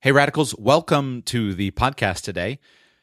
[0.00, 2.60] Hey, Radicals, welcome to the podcast today.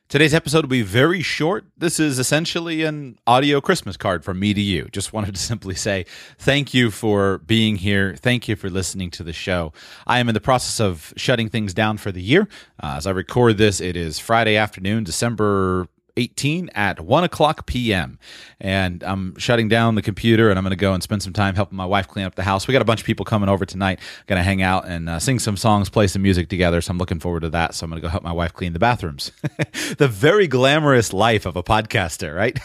[0.08, 1.66] Today's episode will be very short.
[1.78, 4.88] This is essentially an audio Christmas card from me to you.
[4.94, 6.06] Just wanted to simply say
[6.38, 8.16] thank you for being here.
[8.16, 9.74] Thank you for listening to the show.
[10.08, 12.48] I am in the process of shutting things down for the year.
[12.82, 18.20] Uh, as I record this, it is Friday afternoon, December 18 at 1 o'clock p.m.
[18.60, 21.56] And I'm shutting down the computer and I'm going to go and spend some time
[21.56, 22.68] helping my wife clean up the house.
[22.68, 24.00] We got a bunch of people coming over tonight.
[24.28, 26.82] Going to hang out and uh, sing some songs, play some music together.
[26.82, 27.76] So I'm looking forward to that.
[27.76, 29.32] So I'm going to go help my wife clean the bathrooms.
[29.98, 32.58] the very glamorous life of a podcaster, right?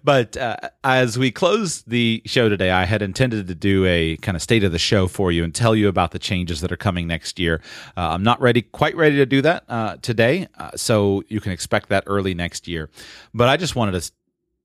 [0.04, 4.36] but uh, as we close the show today, I had intended to do a kind
[4.36, 6.76] of state of the show for you and tell you about the changes that are
[6.76, 7.60] coming next year.
[7.96, 10.48] Uh, I'm not ready, quite ready to do that uh, today.
[10.58, 12.90] Uh, so you can expect that that early next year.
[13.32, 14.12] But I just wanted to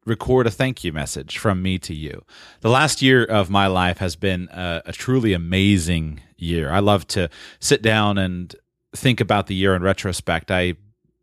[0.05, 2.23] record a thank you message from me to you.
[2.61, 6.71] The last year of my life has been a, a, truly amazing year.
[6.71, 8.55] I love to sit down and
[8.95, 10.49] think about the year in retrospect.
[10.49, 10.75] I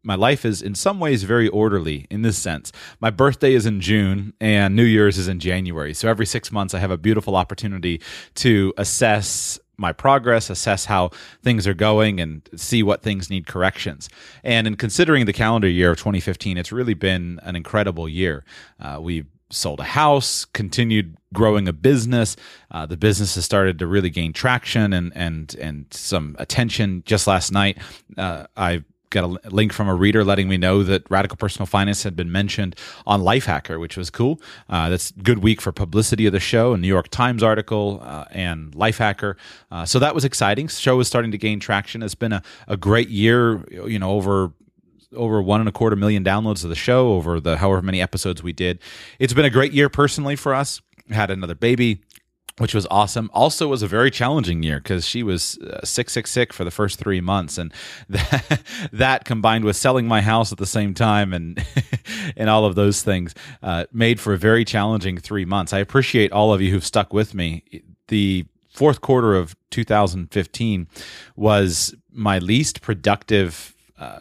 [0.07, 2.73] my life is in some ways very orderly in this sense.
[3.01, 5.95] My birthday is in June and New Year's is in January.
[5.95, 8.03] So every 6 months I have a beautiful opportunity
[8.35, 11.11] to assess my progress, assess how
[11.43, 14.09] things are going, and see what things need corrections.
[14.43, 18.45] And in considering the calendar year of 2015, it's really been an incredible year.
[18.81, 22.37] Uh, we sold a house, continued growing a business.
[22.71, 27.03] Uh, the business has started to really gain traction and and and some attention.
[27.07, 27.79] Just last night,
[28.17, 32.03] uh, I got a link from a reader letting me know that radical personal finance
[32.03, 34.41] had been mentioned on Lifehacker, which was cool.
[34.69, 38.25] Uh, that's good week for publicity of the show, a New York Times article uh,
[38.31, 39.37] and Lifehacker.
[39.71, 40.69] Uh, so that was exciting.
[40.69, 42.03] Show was starting to gain traction.
[42.03, 44.53] It's been a, a great year, you know, over
[45.15, 48.43] over one and a quarter million downloads of the show over the however many episodes
[48.43, 48.81] we did.
[49.21, 50.81] It's been a great year personally for us.
[51.11, 52.01] Had another baby,
[52.59, 53.31] which was awesome.
[53.33, 56.71] Also, was a very challenging year because she was uh, sick, sick, sick for the
[56.71, 57.73] first three months, and
[58.09, 61.65] that, that combined with selling my house at the same time and
[62.37, 65.73] and all of those things uh, made for a very challenging three months.
[65.73, 67.65] I appreciate all of you who've stuck with me.
[68.09, 70.87] The fourth quarter of 2015
[71.37, 73.75] was my least productive.
[73.99, 74.21] Uh,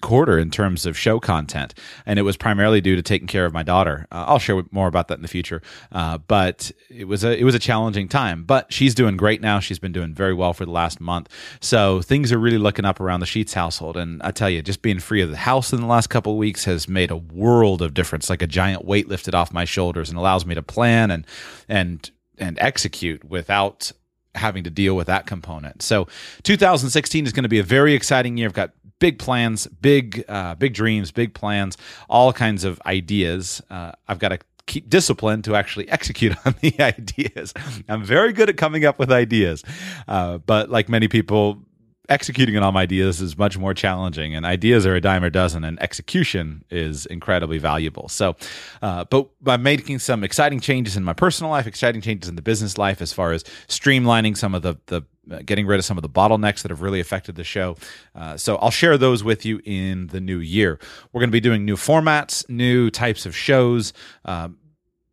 [0.00, 1.74] quarter in terms of show content,
[2.04, 4.06] and it was primarily due to taking care of my daughter.
[4.10, 5.62] Uh, I'll share more about that in the future,
[5.92, 8.44] uh, but it was a it was a challenging time.
[8.44, 9.60] But she's doing great now.
[9.60, 11.28] She's been doing very well for the last month,
[11.60, 13.96] so things are really looking up around the Sheets household.
[13.96, 16.38] And I tell you, just being free of the house in the last couple of
[16.38, 18.28] weeks has made a world of difference.
[18.28, 21.26] Like a giant weight lifted off my shoulders, and allows me to plan and
[21.68, 23.92] and and execute without
[24.34, 25.82] having to deal with that component.
[25.82, 26.08] So
[26.44, 28.48] 2016 is going to be a very exciting year.
[28.48, 31.76] I've got big plans, big uh, big dreams, big plans,
[32.08, 33.62] all kinds of ideas.
[33.70, 37.54] Uh, I've got to keep discipline to actually execute on the ideas.
[37.88, 39.64] I'm very good at coming up with ideas,
[40.06, 41.62] uh, but like many people,
[42.08, 45.80] executing on ideas is much more challenging and ideas are a dime a dozen and
[45.82, 48.34] execution is incredibly valuable so
[48.80, 52.42] uh, but i'm making some exciting changes in my personal life exciting changes in the
[52.42, 55.02] business life as far as streamlining some of the the
[55.44, 57.76] getting rid of some of the bottlenecks that have really affected the show.
[58.14, 60.78] Uh, so I'll share those with you in the new year.
[61.12, 63.92] We're going to be doing new formats, new types of shows,
[64.24, 64.58] um,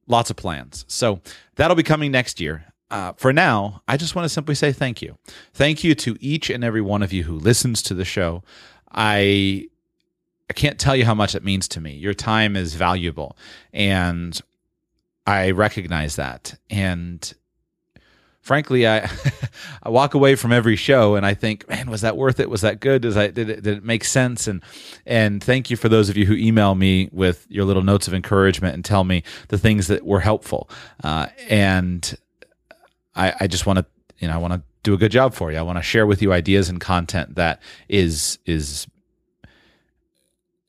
[0.08, 0.86] lots of plans.
[0.88, 1.22] So
[1.56, 5.02] that'll be coming next year uh, for now, I just want to simply say thank
[5.02, 5.18] you.
[5.54, 8.44] Thank you to each and every one of you who listens to the show.
[8.92, 9.68] I
[10.50, 11.94] I can't tell you how much it means to me.
[11.94, 13.36] Your time is valuable,
[13.74, 14.40] and
[15.26, 16.58] I recognize that.
[16.70, 17.34] And
[18.46, 19.10] frankly, I
[19.84, 22.50] I walk away from every show and I think, man, was that worth it?
[22.50, 23.02] Was that good?
[23.02, 24.48] Does I did it, did it make sense?
[24.48, 24.62] And
[25.06, 28.14] and thank you for those of you who email me with your little notes of
[28.14, 30.70] encouragement and tell me the things that were helpful.
[31.04, 32.16] Uh, and
[33.16, 33.86] I, I just want to,
[34.20, 35.58] you know, I want to do a good job for you.
[35.58, 38.88] I want to share with you ideas and content that is is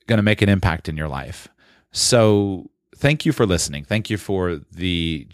[0.07, 1.47] going to make an impact in your life.
[1.91, 3.83] So, thank you for listening.
[3.83, 5.27] Thank you for the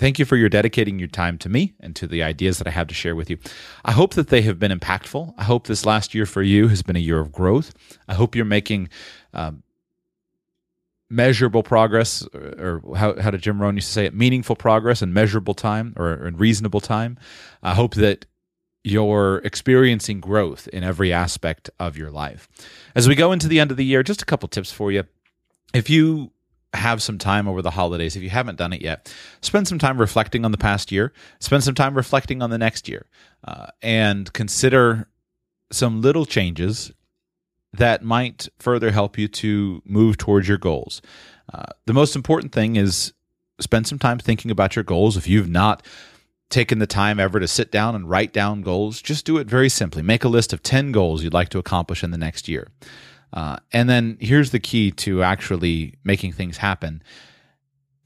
[0.00, 2.70] Thank you for your dedicating your time to me and to the ideas that I
[2.70, 3.36] have to share with you.
[3.84, 5.34] I hope that they have been impactful.
[5.36, 7.74] I hope this last year for you has been a year of growth.
[8.08, 8.88] I hope you're making
[9.34, 9.62] um,
[11.10, 14.14] measurable progress, or, how, how did Jim Rohn used to say it?
[14.14, 17.18] Meaningful progress in measurable time or in reasonable time.
[17.62, 18.24] I hope that
[18.82, 22.48] you're experiencing growth in every aspect of your life.
[22.94, 25.04] As we go into the end of the year, just a couple tips for you.
[25.74, 26.32] If you
[26.74, 29.12] have some time over the holidays, if you haven't done it yet,
[29.42, 32.88] spend some time reflecting on the past year, spend some time reflecting on the next
[32.88, 33.06] year,
[33.44, 35.08] uh, and consider
[35.72, 36.92] some little changes
[37.72, 41.00] that might further help you to move towards your goals.
[41.52, 43.12] Uh, the most important thing is
[43.60, 45.16] spend some time thinking about your goals.
[45.16, 45.84] If you've not
[46.48, 49.68] taken the time ever to sit down and write down goals, just do it very
[49.68, 50.02] simply.
[50.02, 52.68] Make a list of 10 goals you'd like to accomplish in the next year.
[53.32, 57.02] Uh, and then here's the key to actually making things happen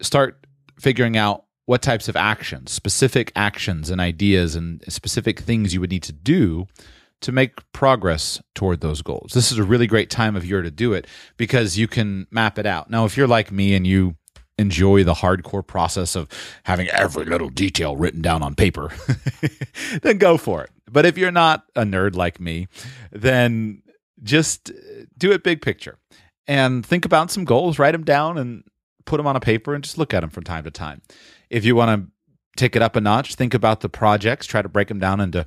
[0.01, 0.47] start
[0.79, 5.91] figuring out what types of actions, specific actions and ideas, and specific things you would
[5.91, 6.67] need to do
[7.21, 9.33] to make progress toward those goals.
[9.33, 11.07] This is a really great time of year to do it
[11.39, 12.91] because you can map it out.
[12.91, 14.17] Now, if you're like me and you
[14.59, 16.29] enjoy the hardcore process of
[16.65, 18.93] having every little detail written down on paper,
[20.03, 20.71] then go for it.
[20.91, 22.69] But if you're not a nerd like me,
[23.11, 23.83] then
[24.25, 24.73] just
[25.17, 25.99] do it big picture
[26.47, 28.65] and think about some goals, write them down and
[29.05, 31.03] put them on a paper and just look at them from time to time.
[31.51, 32.11] If you want to
[32.57, 35.47] take it up a notch, think about the projects, try to break them down into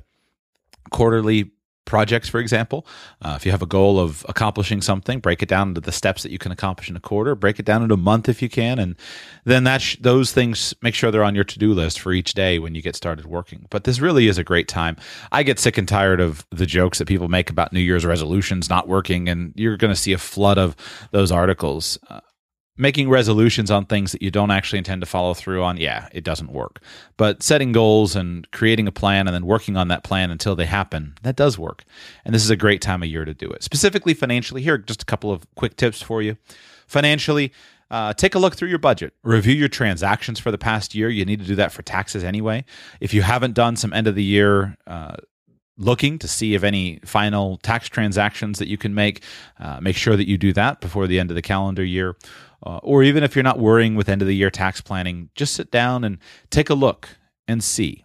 [0.90, 1.50] quarterly
[1.88, 2.86] projects, for example.
[3.22, 6.22] Uh, if you have a goal of accomplishing something, break it down into the steps
[6.22, 7.34] that you can accomplish in a quarter.
[7.34, 8.94] Break it down into a month if you can, and
[9.44, 12.34] then that sh- those things make sure they're on your to do list for each
[12.34, 13.66] day when you get started working.
[13.70, 14.96] But this really is a great time.
[15.32, 18.68] I get sick and tired of the jokes that people make about New Year's resolutions
[18.68, 20.76] not working, and you're going to see a flood of
[21.10, 21.98] those articles.
[22.10, 22.20] Uh,
[22.78, 26.24] making resolutions on things that you don't actually intend to follow through on, yeah, it
[26.24, 26.80] doesn't work.
[27.16, 30.66] But setting goals and creating a plan and then working on that plan until they
[30.66, 31.84] happen, that does work.
[32.24, 33.62] And this is a great time of year to do it.
[33.62, 36.36] Specifically financially, here just a couple of quick tips for you.
[36.86, 37.52] Financially,
[37.90, 39.14] uh, take a look through your budget.
[39.22, 41.08] Review your transactions for the past year.
[41.08, 42.64] You need to do that for taxes anyway.
[43.00, 45.16] If you haven't done some end of the year uh,
[45.78, 49.22] looking to see if any final tax transactions that you can make,
[49.58, 52.16] uh, make sure that you do that before the end of the calendar year.
[52.64, 55.54] Uh, or even if you're not worrying with end of the year tax planning, just
[55.54, 56.18] sit down and
[56.50, 57.08] take a look
[57.46, 58.04] and see.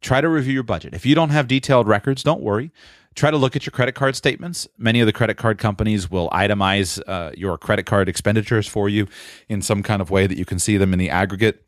[0.00, 0.94] Try to review your budget.
[0.94, 2.72] If you don't have detailed records, don't worry.
[3.14, 4.66] Try to look at your credit card statements.
[4.76, 9.06] Many of the credit card companies will itemize uh, your credit card expenditures for you
[9.48, 11.64] in some kind of way that you can see them in the aggregate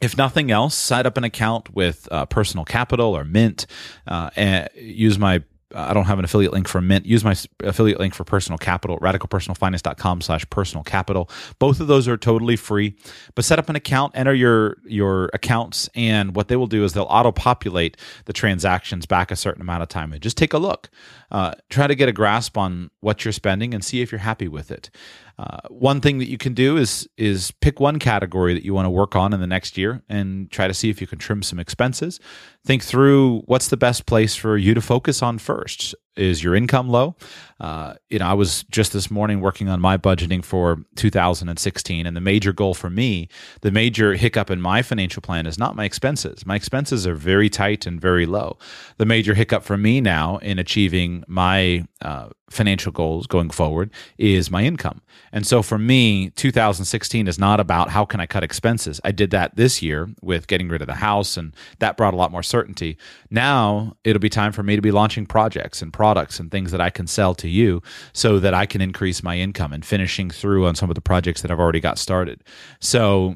[0.00, 3.66] if nothing else, set up an account with uh, Personal Capital or Mint.
[4.06, 5.42] Uh, and use my
[5.74, 7.04] I don't have an affiliate link for Mint.
[7.04, 11.28] Use my affiliate link for Personal Capital, radicalpersonalfinance.com slash personal capital.
[11.58, 12.96] Both of those are totally free.
[13.34, 16.92] But set up an account, enter your your accounts, and what they will do is
[16.92, 20.12] they'll auto populate the transactions back a certain amount of time.
[20.12, 20.88] And just take a look.
[21.30, 24.46] Uh, try to get a grasp on what you're spending and see if you're happy
[24.46, 24.90] with it.
[25.36, 28.86] Uh, one thing that you can do is is pick one category that you want
[28.86, 31.42] to work on in the next year and try to see if you can trim
[31.42, 32.20] some expenses.
[32.64, 35.94] Think through what's the best place for you to focus on first.
[36.16, 37.16] Is your income low?
[37.58, 42.16] Uh, you know, I was just this morning working on my budgeting for 2016, and
[42.16, 43.28] the major goal for me,
[43.62, 46.46] the major hiccup in my financial plan is not my expenses.
[46.46, 48.58] My expenses are very tight and very low.
[48.98, 54.50] The major hiccup for me now in achieving my uh, financial goals going forward is
[54.50, 55.00] my income.
[55.32, 59.00] And so for me, 2016 is not about how can I cut expenses.
[59.04, 62.16] I did that this year with getting rid of the house, and that brought a
[62.16, 62.96] lot more certainty.
[63.30, 66.80] Now it'll be time for me to be launching projects and products and things that
[66.80, 67.82] I can sell to you
[68.12, 71.42] so that I can increase my income and finishing through on some of the projects
[71.42, 72.44] that I've already got started.
[72.80, 73.34] So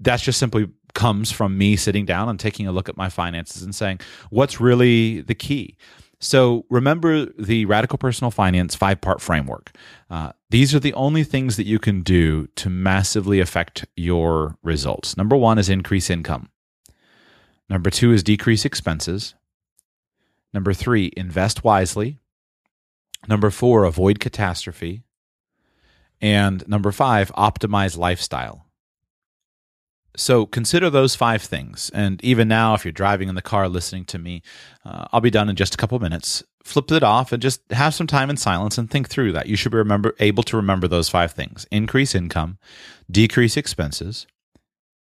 [0.00, 3.62] that's just simply comes from me sitting down and taking a look at my finances
[3.62, 4.00] and saying,
[4.30, 5.76] what's really the key?
[6.20, 9.72] So remember the Radical Personal Finance five part framework.
[10.10, 15.16] Uh, these are the only things that you can do to massively affect your results.
[15.16, 16.50] Number one is increase income.
[17.70, 19.34] Number two is decrease expenses.
[20.52, 22.18] Number three, invest wisely.
[23.28, 25.04] Number four, avoid catastrophe.
[26.20, 28.66] And number five, optimize lifestyle.
[30.16, 31.90] So consider those five things.
[31.94, 34.42] And even now, if you're driving in the car listening to me,
[34.84, 36.42] uh, I'll be done in just a couple minutes.
[36.64, 39.46] Flip it off and just have some time in silence and think through that.
[39.46, 42.58] You should be remember, able to remember those five things increase income,
[43.10, 44.26] decrease expenses,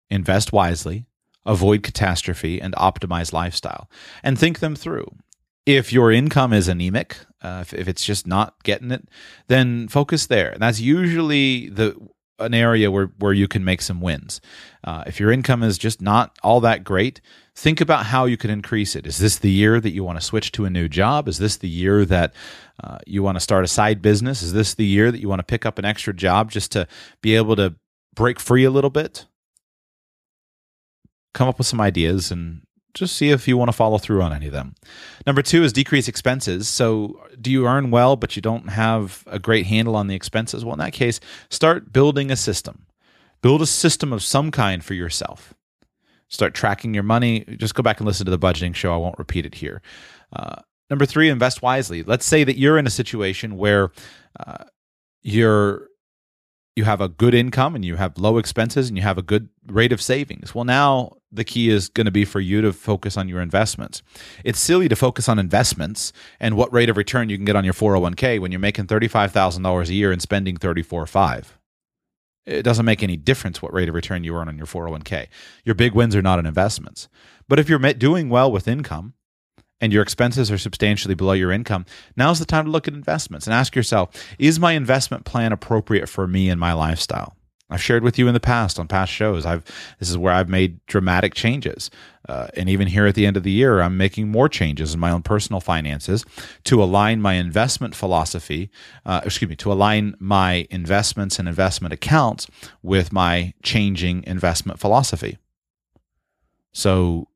[0.09, 1.05] invest wisely,
[1.45, 3.89] avoid catastrophe, and optimize lifestyle.
[4.21, 5.07] And think them through.
[5.65, 9.07] If your income is anemic, uh, if, if it's just not getting it,
[9.47, 10.49] then focus there.
[10.51, 11.97] And that's usually the
[12.39, 14.39] an area where, where you can make some wins.
[14.83, 17.19] Uh, if your income is just not all that great,
[17.55, 19.07] think about how you can increase it.
[19.07, 21.27] Is this the year that you want to switch to a new job?
[21.27, 22.33] Is this the year that
[22.83, 24.43] uh, you want to start a side business?
[24.43, 26.87] Is this the year that you want to pick up an extra job just to
[27.21, 27.75] be able to
[28.15, 29.25] break free a little bit?
[31.33, 32.61] Come up with some ideas and
[32.97, 34.75] just see if you want to follow through on any of them.
[35.25, 36.67] Number two is decrease expenses.
[36.67, 40.63] So, do you earn well, but you don't have a great handle on the expenses?
[40.63, 42.85] Well, in that case, start building a system.
[43.41, 45.53] Build a system of some kind for yourself.
[46.29, 47.45] Start tracking your money.
[47.57, 48.93] Just go back and listen to the budgeting show.
[48.93, 49.81] I won't repeat it here.
[50.33, 52.03] Uh, number three, invest wisely.
[52.03, 53.91] Let's say that you're in a situation where
[54.39, 54.65] uh,
[55.21, 55.86] you're
[56.77, 59.49] you have a good income and you have low expenses and you have a good
[59.65, 60.53] rate of savings.
[60.53, 64.03] Well, now the key is going to be for you to focus on your investments.
[64.43, 67.65] It's silly to focus on investments and what rate of return you can get on
[67.65, 71.45] your 401k when you're making $35,000 a year and spending 34.5.
[72.45, 75.27] It doesn't make any difference what rate of return you earn on your 401k.
[75.65, 77.09] Your big wins are not in investments.
[77.49, 79.15] But if you're doing well with income,
[79.79, 83.47] and your expenses are substantially below your income, now's the time to look at investments
[83.47, 87.37] and ask yourself is my investment plan appropriate for me and my lifestyle?
[87.69, 89.45] I've shared with you in the past on past shows.
[89.45, 89.63] I've
[89.99, 91.89] this is where I've made dramatic changes,
[92.29, 94.99] uh, and even here at the end of the year, I'm making more changes in
[95.01, 96.23] my own personal finances
[96.63, 98.69] to align my investment philosophy.
[99.05, 102.47] Uh, excuse me, to align my investments and investment accounts
[102.81, 105.37] with my changing investment philosophy.
[106.71, 107.27] So,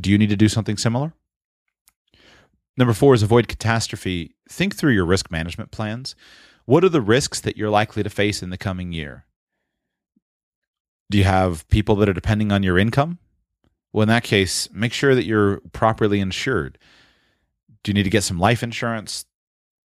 [0.00, 1.14] do you need to do something similar?
[2.78, 4.36] Number four is avoid catastrophe.
[4.48, 6.14] Think through your risk management plans.
[6.64, 9.26] What are the risks that you're likely to face in the coming year?
[11.10, 13.18] Do you have people that are depending on your income?
[13.92, 16.78] Well, in that case, make sure that you're properly insured.
[17.82, 19.24] Do you need to get some life insurance?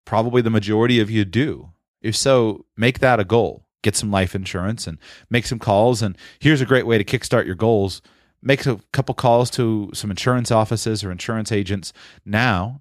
[0.05, 1.71] Probably the majority of you do.
[2.03, 3.65] If so, make that a goal.
[3.83, 4.99] Get some life insurance and
[5.31, 6.03] make some calls.
[6.03, 8.03] And here's a great way to kickstart your goals
[8.43, 11.93] make a couple calls to some insurance offices or insurance agents
[12.25, 12.81] now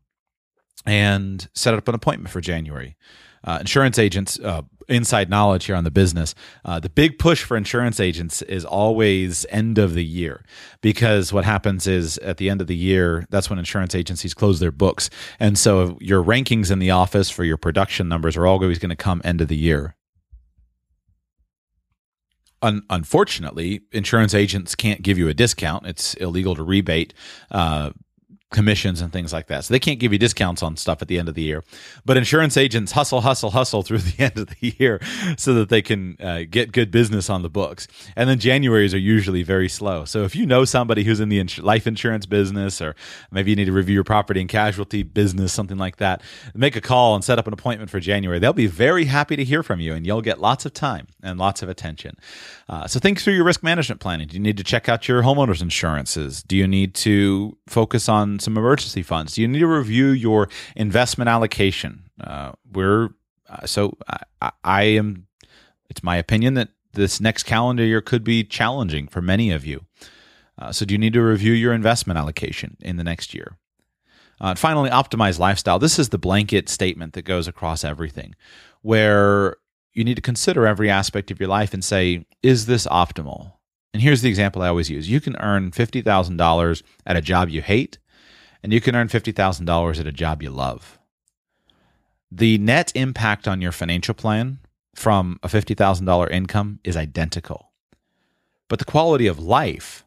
[0.85, 2.95] and set up an appointment for January.
[3.43, 6.35] Uh, insurance agents, uh, inside knowledge here on the business.
[6.63, 10.43] Uh, the big push for insurance agents is always end of the year
[10.81, 14.59] because what happens is at the end of the year, that's when insurance agencies close
[14.59, 15.09] their books.
[15.39, 18.95] And so your rankings in the office for your production numbers are always going to
[18.95, 19.95] come end of the year.
[22.63, 25.85] Un- unfortunately, insurance agents can't give you a discount.
[25.87, 27.13] It's illegal to rebate
[27.49, 27.91] uh,
[28.51, 29.63] commissions and things like that.
[29.63, 31.63] So they can't give you discounts on stuff at the end of the year.
[32.05, 34.99] But insurance agents hustle, hustle, hustle through the end of the year
[35.37, 37.87] so that they can uh, get good business on the books.
[38.15, 40.05] And then Januaries are usually very slow.
[40.05, 42.95] So if you know somebody who's in the ins- life insurance business, or
[43.31, 46.21] maybe you need to review your property and casualty business, something like that,
[46.53, 48.39] make a call and set up an appointment for January.
[48.39, 51.39] They'll be very happy to hear from you, and you'll get lots of time and
[51.39, 52.17] lots of attention.
[52.67, 54.27] Uh, so think through your risk management planning.
[54.27, 56.43] Do you need to check out your homeowners insurances?
[56.43, 59.35] Do you need to focus on some emergency funds?
[59.35, 62.09] Do you need to review your investment allocation?
[62.19, 63.09] Uh, we're
[63.49, 63.97] uh, so
[64.41, 65.27] I, I am.
[65.89, 69.85] It's my opinion that this next calendar year could be challenging for many of you.
[70.57, 73.57] Uh, so, do you need to review your investment allocation in the next year?
[74.39, 75.79] Uh, finally, optimize lifestyle.
[75.79, 78.35] This is the blanket statement that goes across everything,
[78.81, 79.57] where
[79.93, 83.53] you need to consider every aspect of your life and say, is this optimal?
[83.93, 87.61] And here's the example I always use you can earn $50,000 at a job you
[87.61, 87.99] hate,
[88.63, 90.99] and you can earn $50,000 at a job you love.
[92.31, 94.59] The net impact on your financial plan
[94.95, 97.71] from a $50,000 income is identical.
[98.69, 100.05] But the quality of life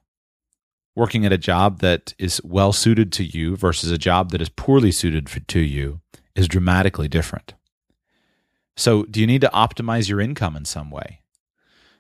[0.95, 4.49] working at a job that is well suited to you versus a job that is
[4.49, 6.01] poorly suited for, to you
[6.35, 7.55] is dramatically different.
[8.77, 11.21] So, do you need to optimize your income in some way?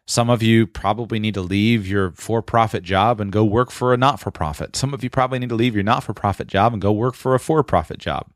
[0.07, 3.95] Some of you probably need to leave your for profit job and go work for
[3.95, 4.77] a not for profit.
[4.77, 7.15] Some of you probably need to leave your not for profit job and go work
[7.15, 8.31] for a for profit job.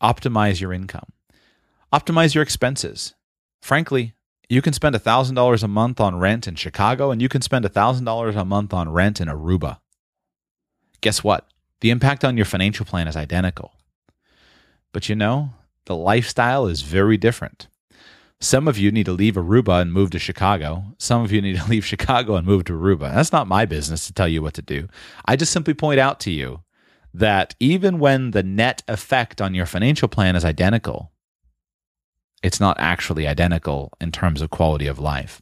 [0.00, 1.12] Optimize your income,
[1.92, 3.14] optimize your expenses.
[3.60, 4.14] Frankly,
[4.48, 8.36] you can spend $1,000 a month on rent in Chicago and you can spend $1,000
[8.36, 9.78] a month on rent in Aruba.
[11.00, 11.48] Guess what?
[11.80, 13.72] The impact on your financial plan is identical.
[14.92, 15.54] But you know,
[15.86, 17.66] the lifestyle is very different.
[18.42, 20.82] Some of you need to leave Aruba and move to Chicago.
[20.98, 23.14] Some of you need to leave Chicago and move to Aruba.
[23.14, 24.88] That's not my business to tell you what to do.
[25.24, 26.62] I just simply point out to you
[27.14, 31.12] that even when the net effect on your financial plan is identical,
[32.42, 35.40] it's not actually identical in terms of quality of life.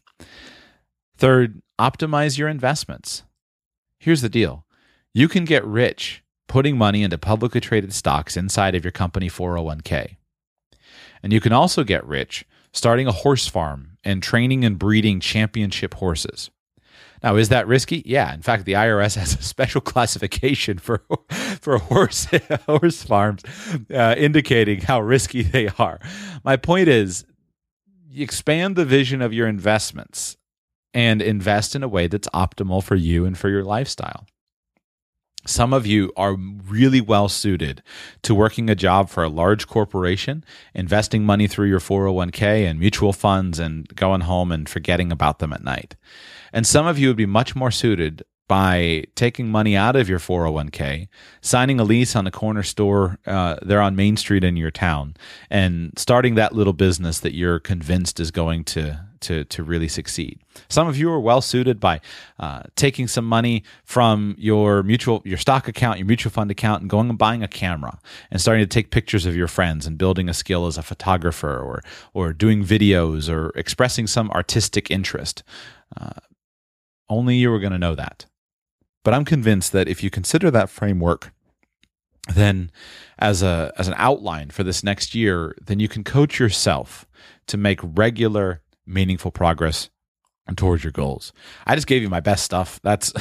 [1.17, 3.23] Third, optimize your investments.
[3.99, 4.67] Here's the deal
[5.15, 10.17] you can get rich putting money into publicly traded stocks inside of your company 401k.
[11.23, 15.95] And you can also get rich starting a horse farm and training and breeding championship
[15.95, 16.51] horses.
[17.23, 18.03] Now, is that risky?
[18.07, 18.33] Yeah.
[18.33, 21.03] In fact, the IRS has a special classification for
[21.61, 22.27] for horse
[22.67, 23.43] horse farms,
[23.93, 26.01] uh, indicating how risky they are.
[26.45, 27.25] My point is,
[28.15, 30.37] expand the vision of your investments
[30.93, 34.27] and invest in a way that's optimal for you and for your lifestyle.
[35.47, 37.83] Some of you are really well suited
[38.23, 40.45] to working a job for a large corporation,
[40.75, 45.53] investing money through your 401k and mutual funds, and going home and forgetting about them
[45.53, 45.97] at night.
[46.53, 50.19] And some of you would be much more suited by taking money out of your
[50.19, 51.07] 401k,
[51.41, 55.15] signing a lease on a corner store uh, there on Main Street in your town,
[55.51, 60.41] and starting that little business that you're convinced is going to to to really succeed.
[60.69, 62.01] Some of you are well suited by
[62.41, 66.91] uh, taking some money from your mutual your stock account, your mutual fund account, and
[66.91, 68.01] going and buying a camera
[68.33, 71.57] and starting to take pictures of your friends and building a skill as a photographer
[71.57, 71.83] or
[72.15, 75.45] or doing videos or expressing some artistic interest.
[75.97, 76.19] Uh,
[77.09, 78.27] only you are going to know that.
[79.03, 81.33] But I'm convinced that if you consider that framework,
[82.35, 82.71] then
[83.19, 87.07] as a as an outline for this next year, then you can coach yourself
[87.47, 89.91] to make regular, meaningful progress
[90.57, 91.33] towards your goals.
[91.67, 92.81] I just gave you my best stuff.
[92.83, 93.13] That's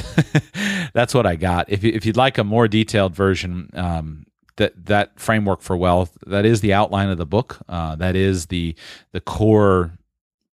[0.94, 1.70] that's what I got.
[1.70, 6.44] If if you'd like a more detailed version, um, that that framework for wealth, that
[6.44, 7.58] is the outline of the book.
[7.68, 8.74] Uh, that is the
[9.12, 9.92] the core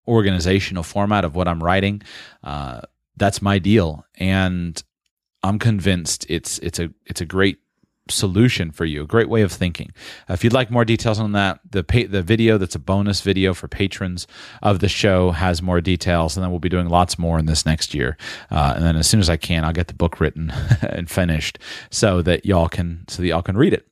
[0.06, 2.02] organizational format of what I'm writing.
[2.42, 2.80] Uh,
[3.16, 4.82] that's my deal, and
[5.42, 7.58] I'm convinced it's it's a it's a great
[8.10, 9.92] solution for you, a great way of thinking.
[10.28, 13.54] Uh, if you'd like more details on that, the the video that's a bonus video
[13.54, 14.26] for patrons
[14.62, 17.64] of the show has more details, and then we'll be doing lots more in this
[17.66, 18.16] next year.
[18.50, 20.50] Uh, and then as soon as I can, I'll get the book written
[20.82, 21.58] and finished
[21.90, 23.86] so that y'all can so that y'all can read it.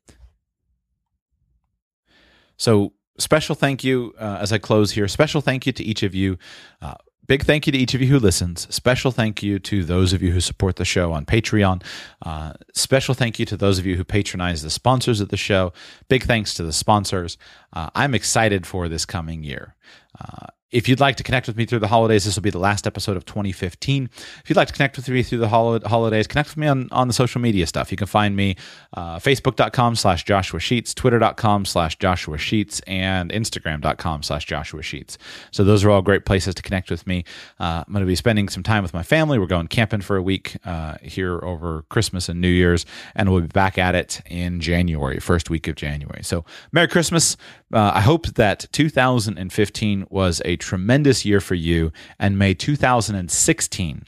[2.57, 5.09] So special thank you uh, as I close here.
[5.09, 6.39] Special thank you to each of you
[6.81, 6.95] uh,
[7.27, 8.73] big thank you to each of you who listens.
[8.75, 11.83] Special thank you to those of you who support the show on Patreon.
[12.23, 15.73] Uh, special thank you to those of you who patronize the sponsors of the show.
[16.09, 17.37] Big thanks to the sponsors.
[17.73, 19.75] Uh, I'm excited for this coming year.
[20.19, 22.59] Uh, if you'd like to connect with me through the holidays, this will be the
[22.59, 24.11] last episode of 2015.
[24.13, 27.09] If you'd like to connect with me through the holidays, connect with me on, on
[27.09, 27.91] the social media stuff.
[27.91, 28.57] You can find me
[28.93, 35.17] uh, facebook.com slash Joshua Sheets, twitter.com slash Joshua Sheets, and instagram.com slash Joshua Sheets.
[35.51, 37.25] So those are all great places to connect with me.
[37.59, 39.39] Uh, I'm going to be spending some time with my family.
[39.39, 43.41] We're going camping for a week uh, here over Christmas and New Year's, and we'll
[43.41, 46.23] be back at it in January, first week of January.
[46.23, 47.39] So Merry Christmas.
[47.73, 54.03] Uh, I hope that 2015 was a tremendous year for you, and may 2016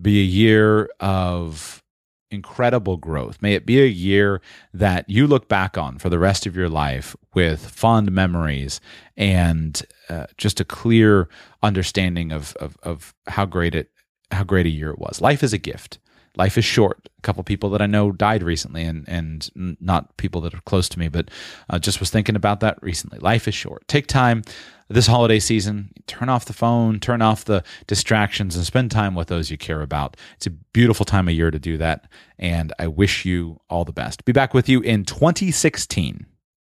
[0.00, 1.82] be a year of
[2.30, 3.42] incredible growth.
[3.42, 4.40] May it be a year
[4.72, 8.80] that you look back on for the rest of your life with fond memories
[9.16, 11.28] and uh, just a clear
[11.62, 13.90] understanding of, of, of how great it
[14.32, 15.20] how great a year it was.
[15.20, 15.98] Life is a gift
[16.36, 17.08] life is short.
[17.18, 20.88] A couple people that I know died recently, and and not people that are close
[20.90, 21.30] to me, but
[21.68, 23.18] uh, just was thinking about that recently.
[23.18, 23.86] Life is short.
[23.88, 24.42] Take time
[24.88, 25.90] this holiday season.
[26.06, 29.82] Turn off the phone, turn off the distractions, and spend time with those you care
[29.82, 30.16] about.
[30.36, 32.06] It's a beautiful time of year to do that,
[32.38, 34.24] and I wish you all the best.
[34.24, 36.26] Be back with you in 2016.